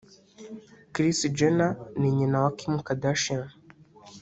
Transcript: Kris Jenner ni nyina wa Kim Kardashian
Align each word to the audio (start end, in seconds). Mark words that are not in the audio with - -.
Kris 0.93 1.19
Jenner 1.37 1.77
ni 1.99 2.09
nyina 2.15 2.37
wa 2.43 2.51
Kim 2.57 2.73
Kardashian 2.85 3.43